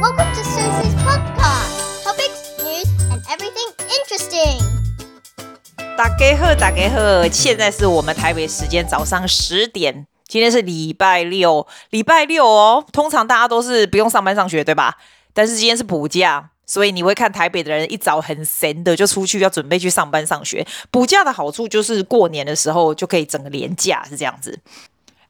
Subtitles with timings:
[0.00, 2.04] Welcome to Susie's podcast.
[2.04, 4.62] Topics, news, and everything interesting.
[5.96, 10.06] 大家好，大家好，现在是我们台北时间早上十点。
[10.28, 12.84] 今天是礼拜六，礼拜六哦。
[12.92, 14.98] 通常大家都是不用上班上学，对吧？
[15.34, 20.64] 但是今天是补假，所以你会看台北的人一早很闲的就出去要准备去上班上学。
[20.92, 24.60] 补假的好处就是过年的时候就可以整个连假，是这样子。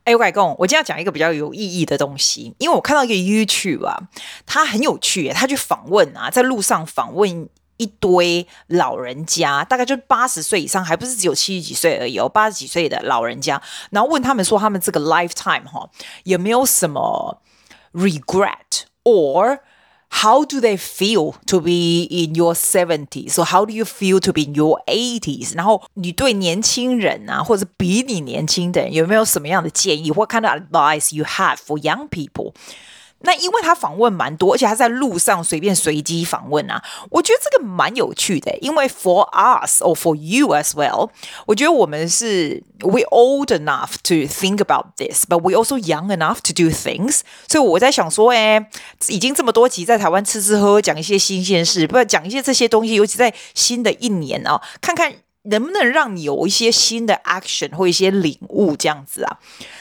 [0.09, 4.09] 哎，我改工，我今天要讲一个比较有意义的东西，因为我看到一个 YouTube 啊，
[4.47, 15.91] 他很有趣，他去访问啊，在路上访问一堆老人家，大概就八十岁以上，还不是只有七十几岁而已哦，八十几岁的老人家，然后问他们说，他们这个 lifetime 哈，
[16.25, 17.43] 有没有什么
[17.93, 19.59] regret or
[20.22, 23.34] How do they feel to be in your seventies?
[23.34, 25.56] So how do you feel to be in your eighties?
[25.56, 30.12] 然后你对年轻人啊，或者比你年轻的人，有没有什么样的建议？
[30.12, 32.54] What kind of advice you have for young people?
[33.21, 38.57] 那因为他访问蛮多，而且他在路上随便随机访问啊，我觉得这个蛮有趣的。
[38.61, 41.11] 因为 for us or for you as well，
[41.47, 47.21] 我觉得我们是 we old enough to think about this，but we also young enough to do things。
[47.49, 48.69] 所以我在想说，哎，
[49.09, 55.13] 已经这么多集在台湾吃吃喝喝，讲一些新鲜事，不要讲一些这些东西，尤其在新的一年啊，看看。
[55.48, 59.38] 能不能让你有一些新的 action 或一些领悟这样子啊？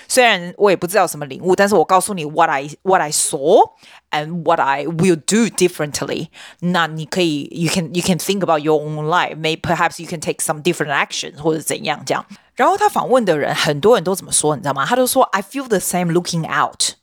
[0.08, 3.62] 虽然我也不知道什么领悟，但是我告诉你 what I what I saw
[4.10, 6.28] and what I will do differently。
[6.58, 10.90] 那你可以 you can you can think about your own life。Maybe perhaps you can take some different
[10.90, 12.26] actions 或者怎样这样。
[12.56, 14.84] 然后他访问的人很多人都怎么说，你知道吗？
[14.84, 16.96] 他都说 I feel the same looking out。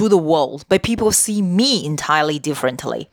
[0.00, 3.08] To the world, but people see me entirely differently.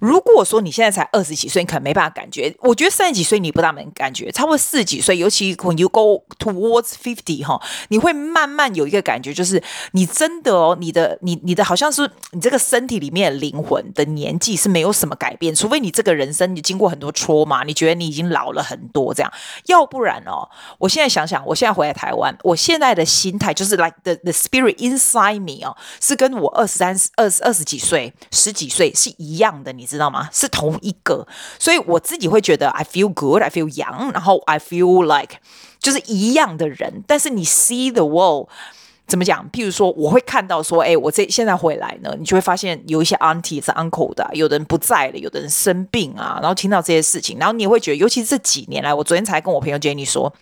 [0.00, 2.56] 如果说你现在才二十几岁，你可能没办法感觉。
[2.60, 19.30] 我觉得三十几岁你不大能感觉，差不多四十几岁，尤其 when you go towards fifty 哈，你会慢慢有一个感觉，就是你真的哦，你的你你的好像是你这个身体里面的灵魂的年纪是没有什么改变，除非你这个人生你经过很多 trauma，你觉得你已经老了很多这样，
[19.66, 20.48] 要不然哦，
[20.78, 26.20] 我现在想想，我现在回来台湾，我现在的心态就是 like the the spirit inside me 哦，是。
[26.20, 30.28] 跟我二十三、二十二十几岁、十几岁是一样的，你知道吗？
[30.32, 31.26] 是同一个，
[31.58, 35.36] 所以我自己会觉得 I feel good, I feel young，然后 I feel like
[35.78, 37.02] 就是一样的人。
[37.06, 38.48] 但是你 see the world
[39.06, 39.50] 怎么讲？
[39.50, 50.32] 譬如说，我会看到说，哎，我这现在回来呢，你就会发现有一些 auntie 是 uncle 的，有的人不在了，有的人生病啊，然后听到这些事情，然后你也会觉得，尤其是这几年来，我昨天才跟我朋友 Jenny 说。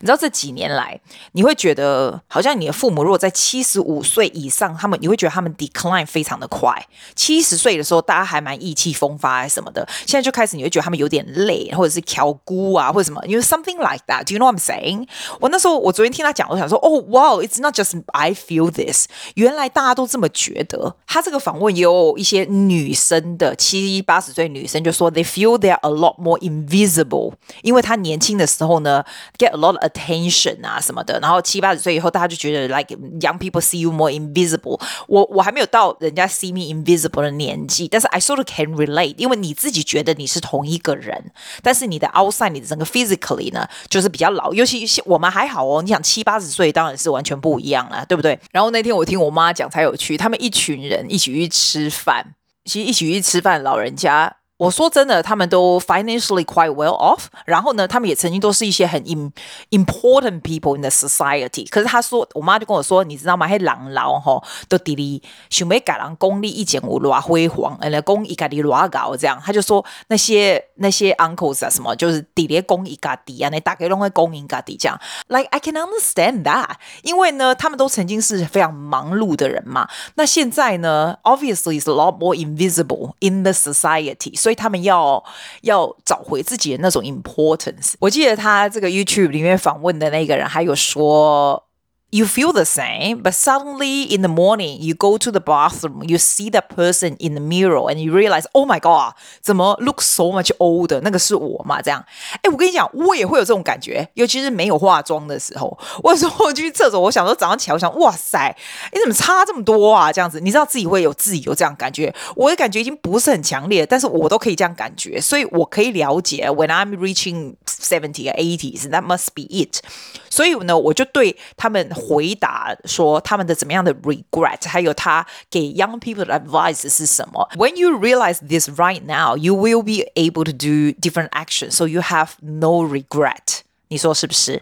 [0.00, 1.00] 你知道这几年来，
[1.32, 6.86] 你会觉得好像你的父母如果在七十五岁以上，他们你会觉得他们 decline 非常的快。
[7.14, 14.24] 七十岁的时候，大家还蛮意气风发什么的，现在就开始你会觉得他们有点累，或者是调估啊，或者什么，因为 something like that。
[14.24, 15.06] Do you know what I'm saying？
[15.40, 19.06] 我那时候我昨天听他讲，我想说，哦，wow，it's not just I feel this。
[19.34, 20.96] 原来大家都这么觉得。
[21.06, 27.32] 他这个访问也有一些女生的七八十岁女生就说，they feel they're a lot more invisible，
[27.62, 29.04] 因为他年轻的时候呢
[29.38, 34.80] ，get a lot of attention 啊什么的，然后七八十岁以后，大家就觉得 like young people see you more invisible。
[35.06, 41.32] 我我还没有到人家 see me invisible 的年纪，但是 I sort of can relate，因为你自己觉得你是同一个人，
[41.62, 44.52] 但是你的 outside 你的整个 physically 呢，就是比较老。
[44.52, 48.38] 尤其我们还好哦，你想七八十岁当然是完全不一样了，对不对？
[48.52, 52.34] 然后那天我听我妈讲才有趣，他们一群人一起去吃饭，
[52.64, 54.36] 其实一起去吃饭，老人家。
[54.58, 57.24] 我说真的，他们都 financially quite well off。
[57.44, 61.68] 然后呢，他们也曾经都是一些很 important people in the society。
[61.68, 63.46] 可是他说，我妈就跟我说，你知道吗？
[63.46, 69.38] 嘿，人老吼都弟弟想要改人功力一点五偌辉煌，呃，功一家的偌高这样。
[69.44, 74.98] 他就说那些那些 uncles 啊，什么就是弟弟功一家的啊，那大概拢会功一家的这样。
[75.28, 76.70] Like I can understand that，
[77.02, 79.86] 因为呢，他们都曾经是非常忙碌的人嘛。
[80.14, 84.34] 那现在呢，obviously is a lot more invisible in the society。
[84.46, 85.20] 所以他们要
[85.62, 87.94] 要找回自己的那种 importance。
[87.98, 91.65] 我记得他这个 YouTube 里面访问的那个人还有说。
[92.13, 96.49] You feel the same, but suddenly in the morning you go to the bathroom, you see
[96.49, 100.99] that person in the mirror, and you realize, oh my god，怎么 look so much older？
[100.99, 101.81] 那个是我嘛？
[101.81, 102.03] 这样，
[102.41, 105.79] 哎，我跟你讲，我也会有这种感觉，尤其是没有化妆的时候。
[106.03, 108.53] 我说我去厕所，我想说早上起来，我想，哇塞，
[108.91, 110.11] 你怎么差这么多啊？
[110.11, 112.13] 这样子，你知道自己会有自己有这样感觉。
[112.35, 116.49] 我的感觉已经不是很强烈，但是我都可以这样感觉，所以我可以了解。
[116.49, 119.81] When I'm reaching seventy or eighties, that must be it。
[120.29, 121.81] 所以呢，我就对他们。
[122.11, 127.49] 回答说他们的怎么样的 regret，还有他给 young people 的 advice 是什么？
[127.55, 132.01] When you realize this right now, you will be able to do different actions, so you
[132.01, 133.59] have no regret。
[133.87, 134.61] 你说是不是？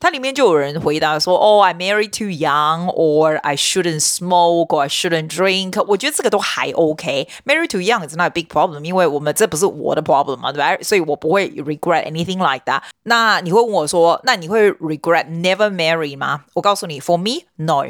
[0.00, 8.06] 它里面就有人回答说：“哦、oh,，I married too young, or I shouldn't smoke, or I shouldn't drink。”我觉得这个都还 OK。Married too young
[8.06, 10.76] is not a big problem，因为我们这不是我的 problem 嘛，对吧？
[10.82, 12.82] 所以我不会 regret anything like that。
[13.04, 17.84] 那你会问我说：“那你会 regret never marry 吗？”我告诉你，For me, no。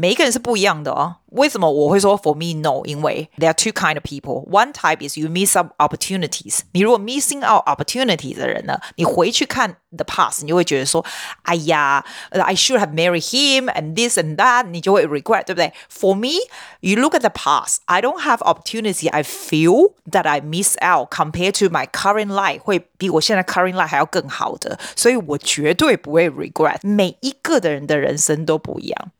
[0.00, 1.16] 每一个人是不一样的哦。
[1.30, 2.82] 为什么我会说 for me no？
[2.84, 4.48] 因为 there are two kind of people.
[4.48, 6.60] One type is you miss up opportunities.
[6.72, 11.04] 你如果 missing out opportunities 的人呢，你回去看 the past，你就会觉得说，
[11.42, 15.72] 哎呀，I should have married him and this and that，你就会 regret，对不对？
[15.90, 16.38] For me,
[16.80, 17.78] you look at the past.
[17.86, 19.10] I don't have opportunity.
[19.10, 26.78] I feel that I miss out compared to my current life，会比我现在 current life 还要更好的，所以我绝对不会 regret。
[26.82, 29.10] 每一个的人的人生都不一样。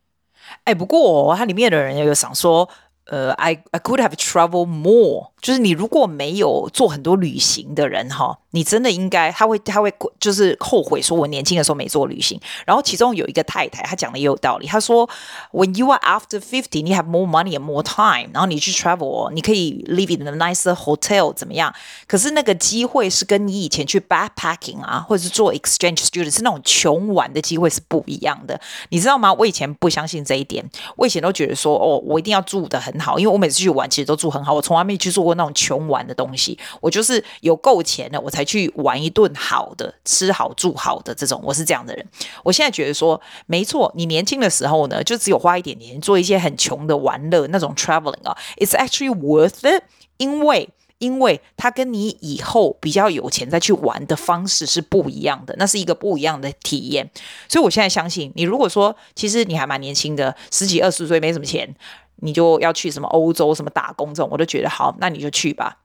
[0.63, 2.69] 哎，不过它里面的人也有想说，
[3.07, 5.30] 呃，I I could have traveled more。
[5.41, 12.39] 就是你如果没有做很多旅行的人哈，你真的应该他会他会就是后悔说，我年轻的时候没做旅行。
[12.65, 14.67] 然后其中有一个太太，她讲的也有道理。
[14.67, 15.09] 她说
[15.51, 18.29] ，When you are after fifty, you have more money and more time。
[18.33, 21.73] 然后你去 travel，你可以 live in a nicer hotel，怎么样？
[22.07, 28.61] 可是那个机会是跟你以前去 backpacking 啊，或者是做 exchange student 是那种穷玩的机会是不一样的。
[28.89, 29.33] 你知道吗？
[29.33, 30.63] 我以前不相信这一点，
[30.97, 35.30] 我以前都觉得说，哦，我一定要住得很好，因为我每次去玩其实都住很好，我从来没去做过。
[35.35, 42.05] 那种穷玩的东西，我就是有够钱了，我才去玩一顿好的，吃好住好的这种，我是这样的人。
[42.43, 49.83] 我现在觉得说，没错，你年轻的时候呢，就只有花一点钱做一些很穷的玩乐，那种 traveling 啊，it's actually worth it，
[50.17, 50.69] 因为
[50.99, 57.09] 因为它跟你以后比较有钱再去玩的方式是不一样的，那是一个不一样的体验。
[57.49, 61.75] 所以我现在相信，你如果说其实你还蛮年轻的，十几二十岁没什么钱。
[62.21, 65.79] 你就要去什么欧洲什么打工这种，我都觉得好，那你就去吧，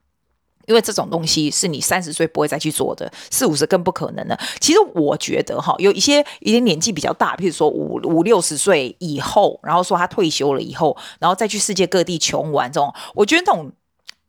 [0.66, 4.38] 因为这种东西是你三十岁不会再去做的，四五十更不可能的。
[4.60, 13.72] 其实我觉得哈，有一些一点年纪比较大，譬如说五五六十岁以后，然后说他退休了以后，然后再去世界各地穷玩这种，我觉得那种，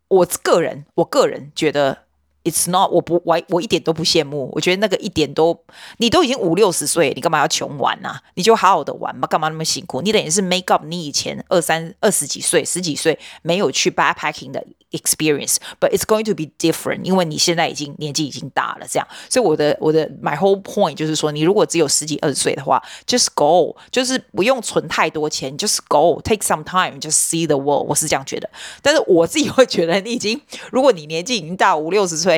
[0.08, 2.07] 我个人我个人觉得。
[2.48, 5.60] It's not，我不我我一点都不羡慕，我觉得那个一点都，
[5.98, 8.22] 你都已经五六十岁，你干嘛要穷玩啊？
[8.36, 10.02] 你就好好的玩吧，干嘛那么辛苦？
[10.02, 19.06] 你等于是 make up 你以前二三二十几岁、十几岁没有去 backpacking 的 experience，but it's going to be different，因为你现在已经年纪已经大了，这样。
[19.30, 27.86] 所以我的我的 my whole point 就是说，你如果只有十几二十岁的话，just go，就是不用存太多钱，just go，take some time，just see the world。
[27.90, 28.50] 我是这样觉得，
[28.82, 30.40] 但是我自己会觉得，你已经
[30.72, 32.37] 如果你年纪已经大五六十岁。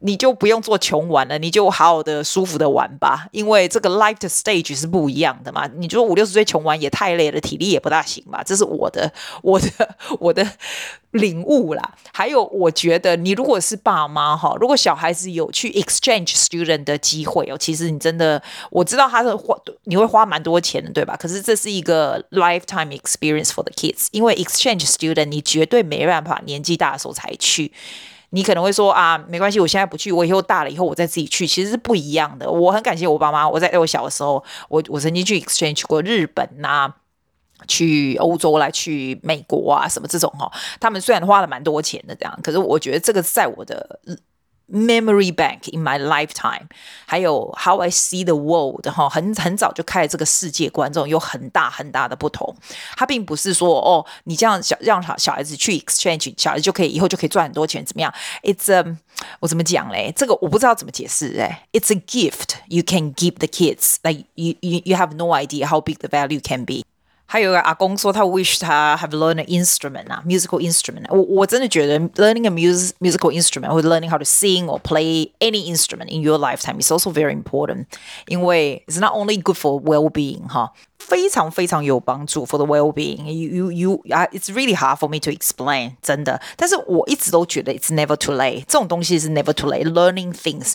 [0.00, 3.26] 你就不用做穷玩了，你就好好的、舒服的玩吧。
[3.32, 5.66] 因为这个 life 的 stage 是不一样的嘛。
[5.76, 8.42] 你说五六十岁穷玩也太累了，体力也不大行吧？
[8.44, 9.66] 这是我的、我的、
[10.20, 10.46] 我的
[11.12, 11.94] 领悟啦。
[12.12, 21.16] 还有，我觉得你如果是爸妈哈，如果小孩子有去 exchange student 的机会哦，其实你真的，我知道他是花，你会花蛮多钱的，对吧？
[21.16, 27.72] 可是这是一个 lifetime experience for the kids，因为 exchange student 你绝对没办法年纪大的时候才去。
[28.34, 32.50] 你可能会说啊，没关系，我现在不去，我以后大了以后我再自己去，其实是不一样的。
[32.50, 36.96] 我很感谢我爸妈，我在我小的时候，我我曾经去 exchange 过日本呐、啊，
[37.68, 40.50] 去欧洲来去美国啊什么这种哈，
[40.80, 44.00] 他们虽然花了蛮多钱的这样，可是我觉得这个在我的。
[44.71, 46.67] Memory bank in my lifetime，
[47.07, 52.55] 还有 How I see the world 哈，很很早就开了这个世界观，这种有很大很大的不同。
[52.95, 58.13] 它并不是说哦，你这样小让小小孩子去 exchange，小孩子就可以以后就可以赚很多钱，怎么样？
[58.43, 58.95] It's a
[59.39, 60.13] 我怎么讲嘞？
[60.15, 61.67] 这个我不知道怎么解释哎。
[61.71, 65.81] It's a gift you can give the kids, like you you you have no idea how
[65.81, 66.83] big the value can be.
[67.31, 71.05] 还有个阿公说他 wish 他 have learned an instrument 啊，musical instrument。
[71.09, 76.21] 我我真的觉得 learning a music musical instrument 或者 learning how to sing or play any instrument in
[76.21, 77.85] your lifetime is also very important，
[78.25, 80.73] 因为 it's not only good for well-being 哈。
[80.97, 83.23] 非常非常有帮助 for the well-being.
[83.31, 85.93] You you you, it's really hard for me to explain.
[86.03, 88.65] 真的，但是我一直都觉得 it's never too late.
[88.67, 89.91] 这种东西是 never too late.
[89.91, 90.73] Learning things.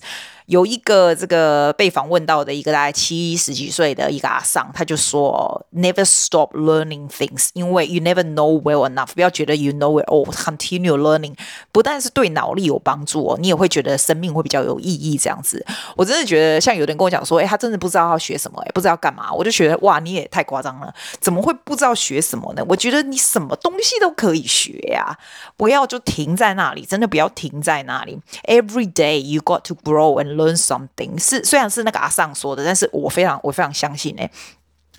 [0.49, 9.09] 有一个这个被访问到的一个大概七十几岁的一个阿桑，他就说 never stop learning things，因为 you never know well enough。
[9.15, 10.25] 不要觉得 you know it all.
[10.29, 11.35] Continue learning.
[11.71, 15.17] 不但是对脑力有帮助哦，你也会觉得生命会比较有意义。
[15.17, 15.65] 这样子，
[15.95, 19.33] 我真的觉得像有人跟我讲说，哎，他真的不知道要学什么，哎，不知道干嘛。
[19.33, 20.19] 我就觉得哇，你也。
[20.19, 22.65] 也太夸张了，怎么会不知道学什么呢？
[22.67, 25.17] 我觉得你什么东西都可以学呀，
[25.55, 28.19] 不要就停在那里，真的不要停在那里。
[28.43, 31.19] Every day you got to grow and learn something。
[31.19, 34.31] 是，虽然是那个阿尚说的，但是我非常我非常相信哎。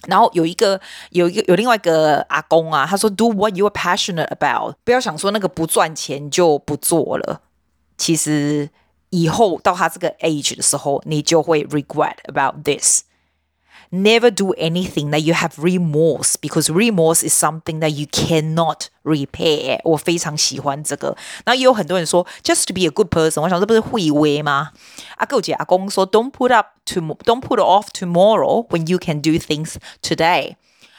[0.06, 0.80] 然后有一个
[1.10, 7.42] 有一个有另外一个阿公啊，他说 Do what you are passionate about，不要想说那个不赚钱就不做了。
[7.98, 8.70] 其实
[9.10, 13.02] 以后到他这个 age 的时候，你就会 regret about this。
[13.91, 19.79] Never do anything that you have remorse because remorse is something that you cannot repair。
[19.83, 21.15] 我非常喜欢这个。
[21.45, 23.41] 然后也有很多人说，just to be a good person。
[23.41, 24.71] 我想这不是会威吗？
[25.17, 30.55] 阿哥姐阿公说，don't put up to don't put off tomorrow when you can do things today。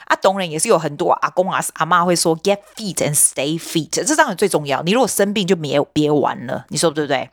[0.06, 4.04] 啊，当然也是有很多阿公啊阿妈会说，get fit and stay fit。
[4.04, 4.82] 这当然最重要。
[4.84, 7.28] 你如果生病就别别玩了，你说对不对？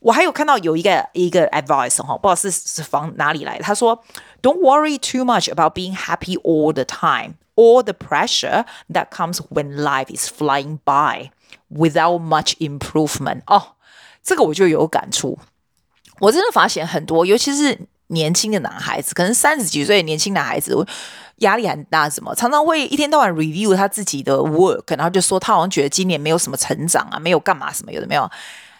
[0.00, 3.58] 我还有看到有一个一个 advice 哈，不知道是是从哪里来。
[3.58, 4.02] 他说
[4.40, 7.34] ，Don't worry too much about being happy all the time.
[7.56, 11.30] All the pressure that comes when life is flying by
[11.68, 13.42] without much improvement。
[13.46, 13.72] 哦，
[14.22, 15.40] 这个我就有感触。
[16.20, 17.76] 我真的发现很多，尤其是
[18.06, 20.86] 年轻的男孩子，可能三十几岁的年轻男孩子，
[21.38, 28.30] 压力很大，什么常常会一天到晚 review 他自己的 work，然后就说他好像觉得今年没有什么成长啊，没有干嘛什么，有的没有。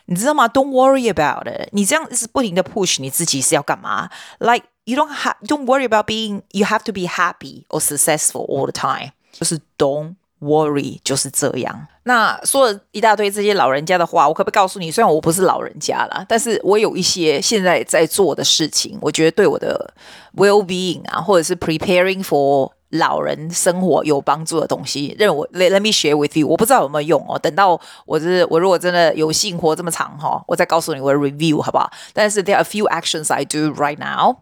[0.08, 0.48] 你知道吗？
[0.48, 1.70] Don't worry about it。
[1.72, 4.10] 你这样是不停的 push 你自己是要干嘛？
[4.40, 8.70] Like you don't have, don't worry about being, you have to be happy or successful all
[8.70, 9.12] the time。
[9.32, 11.88] 就是 don't worry，就是这样。
[12.04, 14.92] 那说了一大堆这些老人家的话，我可不可以告诉你？
[14.92, 19.94] 虽然我不是老人家啦，但是我有一些现在在做的事情，我觉得对我的
[20.36, 22.72] well being 啊，或者是 preparing for。
[22.91, 26.49] 老人生活有帮助的东西，让我 let, let me share with you。
[26.49, 27.39] 我不知道有没有用哦。
[27.39, 31.91] 等到我是我如果真的有幸活这么长哈，我再告诉你我的 review 好不好？
[32.15, 34.39] 但是 there are a few actions I do right now。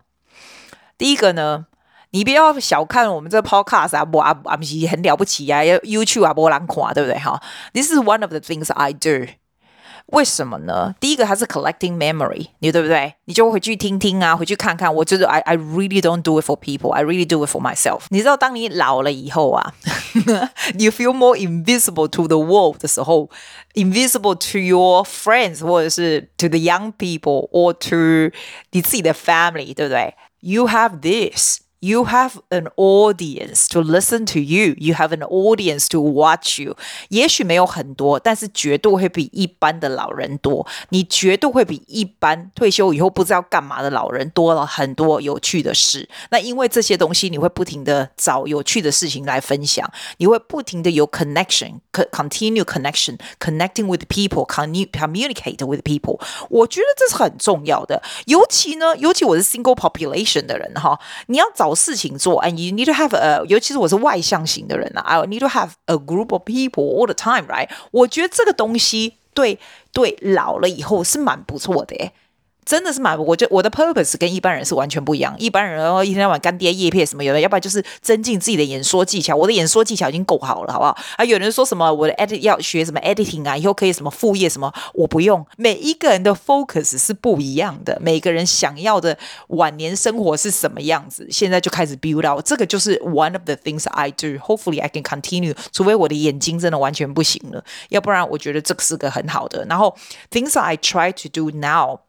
[0.97, 1.67] 第一个呢，
[2.11, 7.43] 你不要小看我们这 podcast 啊，我啊啊不是很了不起啊，YouTube 啊没人看，对不对哈
[7.75, 9.26] ？This is one of the things I do。
[10.08, 10.94] 为什么呢？
[11.00, 13.13] 第一个，它是 collecting memory，你对不对？
[13.25, 14.94] 你就回去听听啊，回去看看。
[14.94, 18.01] 我觉得 I I really don't do it for people, I really do it for myself。
[18.10, 19.74] 你知道，当你老了以后啊，
[20.77, 23.30] you feel more invisible to the world 的时候，
[23.74, 28.36] invisible to your friends，或者是 to the young people or to
[28.72, 30.15] 你自己的 family，对不对？
[30.41, 31.62] You have this。
[31.84, 34.75] You have an audience to listen to you.
[34.77, 36.77] You have an audience to watch you.
[37.10, 40.68] 也许没有很多，但是绝对会比一般的老人多。
[40.89, 46.08] 你绝对会比一般退休以后不知道干嘛的老人多了很多有趣的事。
[46.30, 56.22] 那因为这些东西，你会不停的找有趣的事情来分享，你会不停的有 connection, continue connection, connecting with people, communicate with people。
[56.51, 58.03] 我觉得这是很重要的。
[58.27, 61.64] 尤其呢，尤其我是 single population 的人哈，你要找。
[61.65, 67.13] 找事情做，and you need to have a，尤其是我是外向型的人啊，I need to have a group of people all the
[67.13, 67.70] time，right？
[67.91, 69.60] 我觉得这个东西对
[69.94, 72.12] 对老了以后是蛮不错的诶。
[72.66, 75.32] 真的是蛮，我觉得我的 purpose 跟一般人是完全不一样。
[75.38, 79.37] 一般人哦，一天到晚干爹叶片什么有的，要不然就是增进自己的演说技巧。
[79.37, 80.99] 我的演说技巧已经够好了，好不好？
[81.16, 85.46] 啊，有人说什么我的 edit 要学什么 editing 啊，以后可以什么副业什么，我不用。
[85.56, 89.16] 每一个人的 focus 是不一样的，每个人想要的
[89.49, 92.44] 晚年生活是什么样子，现在就开始 build out。
[92.44, 94.38] 这个就是 one of the things I do.
[94.38, 99.64] Hopefully I can continue，除非我的眼睛真的完全不行了，要不然我觉得这个是个很好的。
[99.68, 99.96] 然后
[100.32, 102.00] things I try to do now。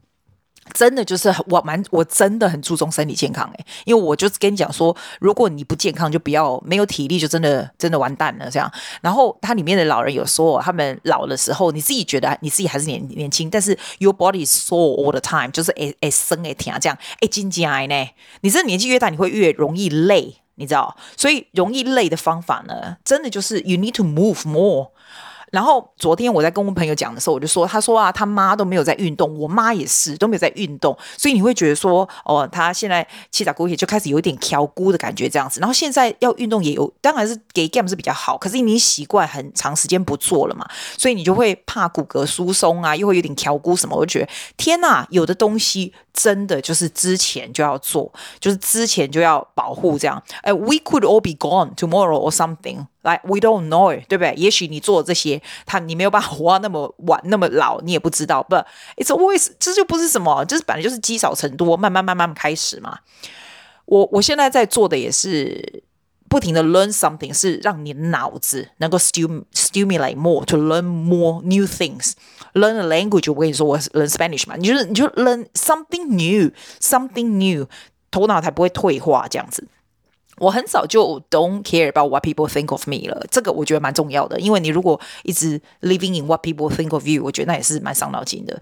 [0.73, 8.71] 真的就是我蛮我真的很注重身体健康诶，因为我就跟你讲说，如果你不健康，就不要没有体力，就真的真的完蛋了这样。
[9.01, 17.95] 然后它里面的老人有说，他们老的时候，你自己觉得你自己还是年年轻，但是 your body is sore all the time，就是诶诶生诶疼这样诶筋筋癌呢。
[18.41, 20.95] 你这年纪越大，你会越容易累，你知道？
[21.15, 24.91] 所以容易累的方法呢，真的就是 you need to move more。
[25.51, 35.59] 然后昨天我在跟我朋友讲的时候，我就说，他说啊，他妈都没有在运动，我妈也是都没有在运动，所以你会觉得说，哦，他现在气炸锅也就开始有点挑骨的感觉这样子。
[35.59, 43.95] 然后现在要运动也有，当然是给 game 是比较好，可是你习惯很长时间不做了嘛，所以你就会怕骨骼疏松啊，又会有点挑骨什么。
[43.95, 50.21] 我就觉得天哪，有的东西真的就是之前就要做，就是之前就要保护这样。
[50.41, 52.85] 哎，we could all be gone tomorrow or something。
[53.06, 54.34] 来，we don't know，对不对？
[54.36, 58.46] 也许你做这些，他你没有办法活到那么晚，那么老，你也不知道。
[58.48, 58.64] But
[58.96, 62.98] it's always，这就不是什么，就是本来就是积少成多，慢慢慢慢开始嘛。
[63.86, 65.82] 我我现在在做的也是
[66.28, 75.46] 不停的 learn something，是让你脑子能够 stim stimulate more，to learn more new things。learn a language，我跟你说，我 learn Spanish 嘛，你就是你就 learn
[75.54, 77.66] something new，something new，
[78.10, 79.66] 头脑才不会退化这样子。
[80.39, 86.91] 我很早就 don't care about what people think of me 了，这个我觉得蛮重要的，因为你如果一直 living in what people think
[86.91, 88.61] of you，我觉得那也是蛮伤脑筋的。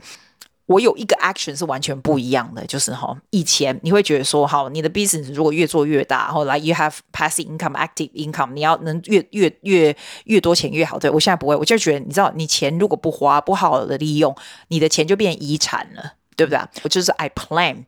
[0.67, 10.97] 我有一个 action 是完全不一样的，就是哈，以前你会觉得说，好，你的 business 如果越做越大，后来 you have passive income、active income，你要能越越越越多钱越好。
[10.97, 14.35] 对，我现在不会，我就觉得，你知道，你钱如果不花，不好好的利用，
[14.69, 16.59] 你的钱就变遗产了，对不对？
[16.81, 17.83] 我就是 I plan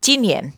[0.00, 0.52] 今年。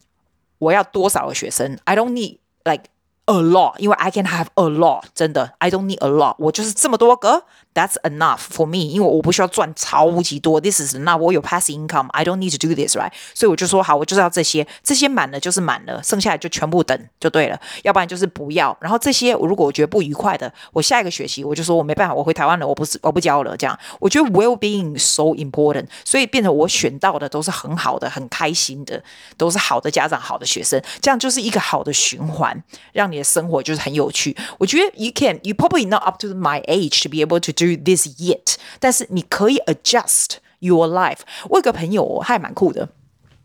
[0.61, 2.85] 我要多少个学生？I don't need like
[3.31, 7.45] a lot，因为 I can have a lot，真的，I don't need a lot，我就是这么多个。
[7.73, 10.61] That's enough for me，因为我不需要赚超级多。
[10.61, 13.13] This is enough，我有 passive income，I don't need to do this，right？
[13.33, 18.77] 所以我就说好，我就是要这些，这些满了就是满了，剩下来就全部等就对了，要不然就是不要。
[18.81, 23.57] 然后这些我如果我觉得不愉快的，我下一个学期我就说我没办法，我回台湾了，我不是我不教了。
[23.57, 29.01] 这样我觉得 well being so important，所以变成我选到的都是很好的、很开心的，
[29.37, 32.61] 都是好的家长、好的学生，这样就是一个好的循环，
[32.93, 34.37] 让你生活就是很有趣。
[34.59, 39.59] 我觉得 you can，you probably not up to my age to be able to do this yet，但是你可以
[39.61, 41.21] adjust your life。
[41.49, 42.89] 我有个朋友，他还蛮酷的，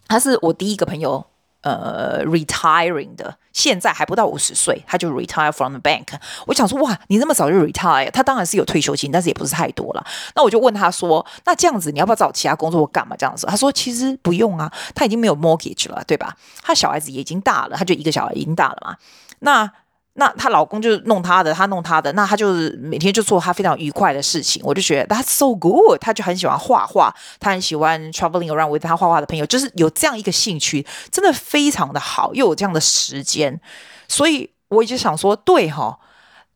[0.08, 1.26] 他是我第一个朋友，
[1.62, 6.08] 呃，retiring 的，现在还不到五十岁，他就 retire from the bank。
[6.46, 8.12] 我想说，哇，你那么早就 retire？
[8.12, 10.06] 他当然是有退休金，但是也不是太多了。
[10.36, 13.16] 那我就问他说，那这样子你要不要找其他工作干嘛？
[13.18, 16.38] 这样子，他说其实不用啊，他已经没有 mortgage 了，对吧？
[16.62, 18.98] 他小孩子也已经大了，他就一个小孩已经大了嘛。
[19.46, 19.72] 那
[20.18, 24.62] 那她老公就弄她的，她弄她的，那她就是每天就做她非常愉快的事情。
[24.66, 26.00] 我就觉得 That's so good。
[26.02, 33.60] 她就很喜欢画画，她很喜欢 traveling around with 她画画的朋友，就是有这样一个兴趣，真的非常的好，又有这样的时间。
[34.08, 36.00] 所以我就想说，对哈，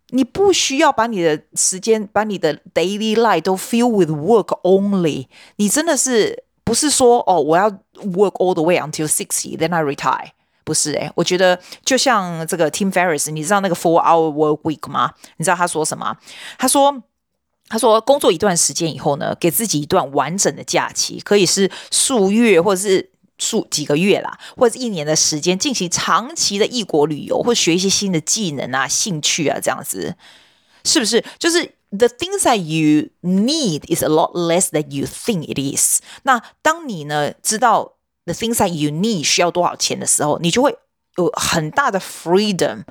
[0.09, 5.27] 你不需要把你的时间，把你的 daily life 都 fill with work only。
[5.57, 7.69] 你真的是不是说哦，我要
[8.15, 10.29] work all the way until sixty，then I retire。
[10.69, 15.15] 不是诶，我觉得就像这个 Tim Ferriss，你知道那个 Four Hour Work Week 吗？
[15.37, 16.15] 你知道他说什么？
[16.59, 17.01] 他说，
[17.67, 23.09] 他说工作一段时间以后呢，给自己一段完整的假期，可以是数月或者是
[23.39, 30.15] 数几个月啦，或者一年的时间，进行长期的异国旅游，或学一些新的技能啊、兴趣啊，这样子，
[30.83, 31.25] 是不是？
[31.39, 36.01] 就是 The things that you need is a lot less than you think it is。
[36.21, 37.93] 那当你呢知道
[38.28, 40.76] ？The things that you need 需要多少钱的时候，你就会
[41.16, 42.84] 有很大的 freedom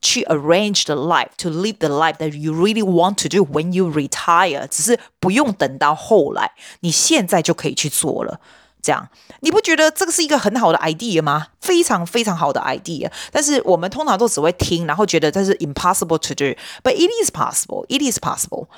[0.00, 3.72] 去 arrange the life to live the life that you really want to do when
[3.72, 4.66] you retire。
[4.68, 8.40] 只是不用等到后来，你现在就可以去做了。
[8.82, 9.08] 这样
[9.40, 11.48] 你不觉得这个是一个很好的 idea 吗？
[11.60, 13.10] 非常非常好的 idea。
[13.32, 17.84] 但是我们通常都只会听，然后觉得这是 impossible to do，but it is possible.
[17.88, 18.68] It is possible.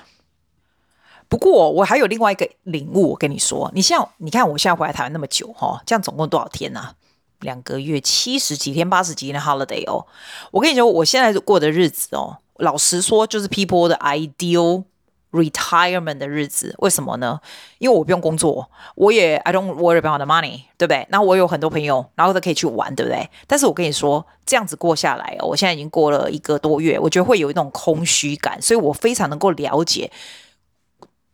[1.33, 6.93] 不过我还有另外一个领悟，我跟你说，你像你看我现在回来台湾那么久哈，这样总共多少天呢、啊？
[7.39, 10.05] 两个月七十几天、八十几天的 holiday 哦。
[10.51, 14.83] 我跟你说，我现在过的日子哦，老实说就是 people 的 ideal
[15.31, 16.75] retirement 的日子。
[16.77, 17.41] 为什么呢？
[17.79, 21.07] 因为我不用工作，我也 I don't worry about the money，对不对？
[21.09, 23.27] 那我有很多朋友，然后都可以去玩，对不对？
[23.47, 30.11] 但是我跟你说，这样子过下来哦，我现在已经过了一个多月，我觉得会有一种空虚感，所以我非常能够了解。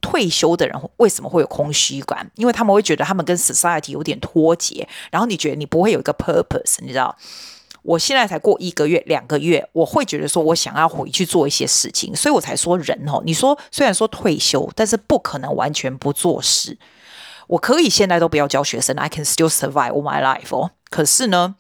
[0.10, 2.30] 退休的人为什么会有空虚感？
[2.36, 7.15] 因为他们会觉得他们跟 society 有点脱节，然后你觉得你不会有一个 purpose，你知道？
[7.84, 16.78] 我现在才过一个月、两个月，我会觉得说我想要回去做一些事情，所以我才说人哦，你说虽然说退休，但是不可能完全不做事。
[17.48, 20.72] 我可以现在都不要教学生，I can still survive all my life 哦。
[20.89, 21.56] 可是呢？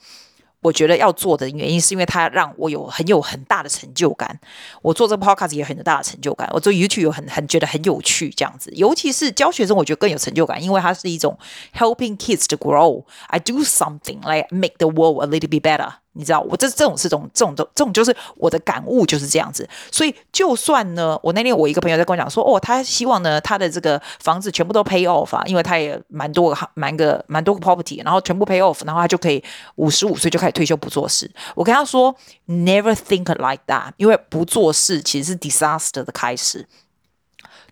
[0.61, 4.39] 我觉得要做的原因是因为它让我有很有很大的成就感。
[4.81, 6.49] 我做这个 podcast 也很大的成就感。
[6.51, 11.37] 我做 YouTube 有很很觉得很有趣这样子，尤其是教学生，我觉得更有成就感，因为它是一种
[11.73, 13.05] helping kids to grow.
[13.27, 15.93] I do something like make the world a little bit better.
[16.19, 19.67] 你知道，我这这种是种这种这种就是我的感悟就是这样子。
[19.89, 29.41] 所以就算呢，我那天我一个朋友在跟我讲说，哦，他希望呢他的这个房子全部都 pay off 啊，因为他也蛮多个蛮个蛮多个 property，然后全部 pay off，然后他就可以
[29.75, 31.31] 五十五岁就开始退休不做事。
[31.55, 32.13] 我跟他说
[32.47, 36.67] ，never think like that，因为不做事其实是 disaster 的开始。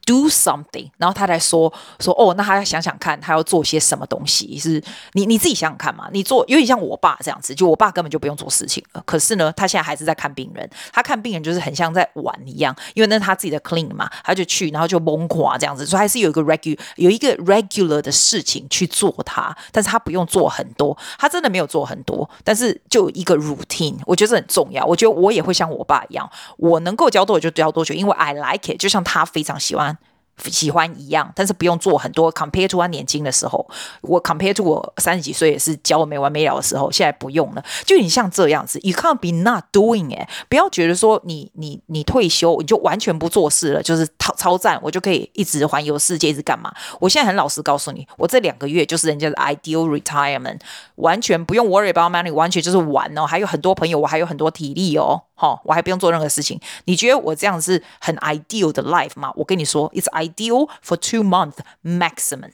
[0.07, 4.57] Do something，然后他才说说哦，那他要想想看，他要做些什么东西？
[4.57, 6.07] 是你你自己想想看嘛。
[6.13, 9.03] 你做有点像我爸这样子，就我爸根本就不用做事情了。
[9.05, 24.85] 可是呢，他现在还是在看病人，他看病人就是很像在玩一样，因为那是他自己的 clean 嘛，他就去，然后就崩垮这样子，所以还是有一个 regular 有一个 regular 的事情去做他，但是他不用做很多，他真的没有做很多，但是就一个 routine，我觉得很重要。
[24.85, 29.96] 我觉得我也会像我爸一样，我能够教多久就教多久，因为 I like it，就像他非常喜欢。
[30.45, 32.31] 喜欢一样，但是不用做很多。
[32.31, 33.67] Compare to 他年轻的时候，
[34.01, 37.63] 我 Compare to 我三十几岁也是教没完没了的时候，现在不用了。
[37.85, 40.27] 就你像这样子，You can't be not doing it。
[40.47, 46.71] 不要觉得说你你你退休你就完全不做事了，就是超超赞，我就可以一直环游世界，一直干嘛？
[46.99, 50.59] 我现在很老实告诉你，我这两个月就是人家的 ideal retirement，
[50.95, 53.25] 完全不用 worry about money，完全就是玩哦。
[53.25, 55.23] 还有很多朋友，我还有很多体力哦。
[55.39, 56.59] 好，我还不用做任何事情。
[56.85, 59.31] 你觉得我这样是很 ideal 的 life 吗？
[59.35, 62.52] 我跟你说，it's ideal for two months maximum。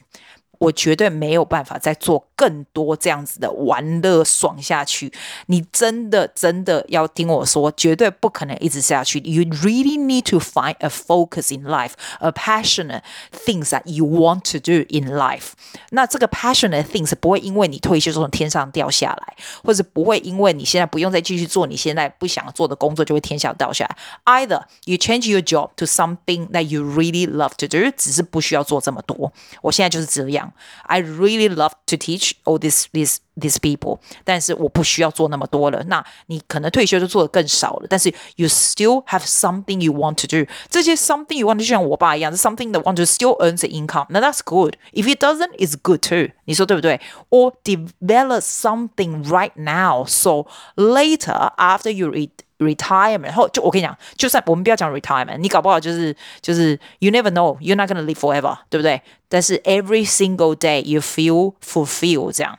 [0.59, 5.11] 我绝对没有办法再做 更多这样子的玩乐爽下去。
[5.47, 9.19] 你真的真的要听我说，绝对不可能一直下去。
[9.19, 13.01] You really need to find a focus in life, a passionate
[13.33, 15.51] things that you want to do in life。
[15.89, 23.97] 那这个 passionate things 不会因为你退休从天上掉下来，或者不会因为你现在不用再继续做你现在不想做的工作就会天上掉下来。
[24.39, 29.31] Either you change your job to something that you really love to do，只是不需要做这么多。
[29.61, 30.53] 我现在就是这样。
[30.83, 35.83] I really love to teach all these these these people，但是我不需要做那么多了。
[35.83, 40.49] 那你可能退休就做的更少了，但是 you still have something you want to do。
[40.69, 44.07] 这些 something you want to do 就像我爸一样，是 something that want to still earn the income。
[44.09, 46.31] 那 that's good。If it doesn't, it's good too。
[46.45, 46.99] 你说对不对？
[47.29, 52.31] Or develop something right now, so later after you read
[52.64, 59.02] retirement，然后就我跟你讲，就算我们不要讲 retirement，你搞不好就是就是 you never know，you're not gonna live forever，对不对？
[59.28, 62.58] 但是 every single day you feel fulfilled 这样，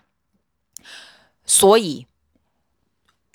[1.45, 2.05] 所以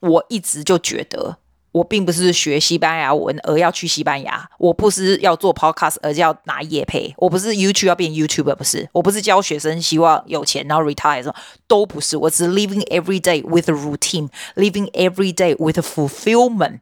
[0.01, 1.40] 我一直就觉得。
[1.73, 11.35] 我并不是学西班牙文而要去西班牙，我不是要做 podcast 而要拿业配，我不是 YouTube 要变 YouTuber，不是，我不是教学生希望有钱然后 retire 什么，
[11.69, 16.81] 都不是，我只是 living every day with a routine，living every day with a fulfillment，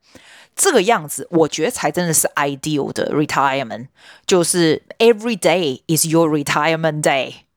[0.57, 3.89] 这个样子，我觉得才真的是 ideal 的 retirement，
[4.27, 7.48] 就是 every day is your retirement day。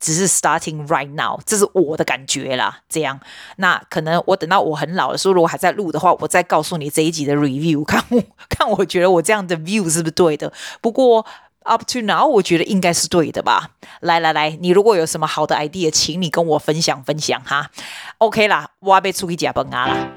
[0.00, 2.80] 只是 starting right now，这是我的感觉啦。
[2.88, 3.20] 这样，
[3.56, 10.52] 那可能我等到我很老的时候，如果还在录的话，我再告诉你这一集的 review， 看我看我觉得我这样的 view 是不是对的。
[10.80, 11.24] 不过
[11.64, 13.70] up to now，我觉得应该是对的吧。
[14.00, 17.70] 来来来，你如果有什么好的 idea，请你跟我分享分享哈。
[18.18, 20.08] OK 啦，我要被出去吃饭啊啦。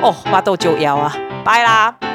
[0.00, 1.12] 哦，我都就要啊，
[1.44, 2.13] 拜啦。